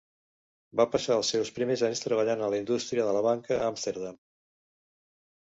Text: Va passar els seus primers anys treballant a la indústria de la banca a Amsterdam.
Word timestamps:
Va 0.79 0.85
passar 0.95 1.17
els 1.19 1.29
seus 1.33 1.51
primers 1.57 1.83
anys 1.89 2.01
treballant 2.05 2.41
a 2.41 2.49
la 2.55 2.61
indústria 2.63 3.07
de 3.11 3.15
la 3.19 3.23
banca 3.29 3.59
a 3.59 3.69
Amsterdam. 3.75 4.19